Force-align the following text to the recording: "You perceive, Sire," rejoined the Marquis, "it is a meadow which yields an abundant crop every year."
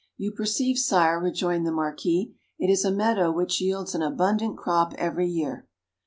"You 0.17 0.31
perceive, 0.31 0.79
Sire," 0.79 1.19
rejoined 1.19 1.67
the 1.67 1.71
Marquis, 1.71 2.33
"it 2.57 2.71
is 2.71 2.83
a 2.83 2.91
meadow 2.91 3.31
which 3.31 3.61
yields 3.61 3.93
an 3.93 4.01
abundant 4.01 4.57
crop 4.57 4.95
every 4.97 5.27
year." 5.27 5.67